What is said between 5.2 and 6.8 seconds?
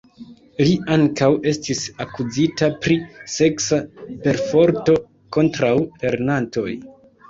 kontraŭ lernantoj.